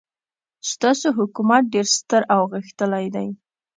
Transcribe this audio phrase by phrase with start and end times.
[0.71, 3.27] ستاسو حکومت ډېر ستر او غښتلی دی.